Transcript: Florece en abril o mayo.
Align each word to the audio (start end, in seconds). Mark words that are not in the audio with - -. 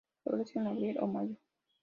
Florece 0.23 0.57
en 0.57 0.65
abril 0.65 0.97
o 0.99 1.05
mayo. 1.05 1.35